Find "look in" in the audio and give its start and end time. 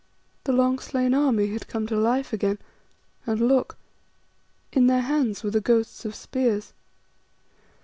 3.39-4.87